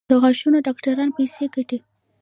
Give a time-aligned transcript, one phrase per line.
[0.09, 1.79] د غاښونو ډاکټران پیسې ګټي؟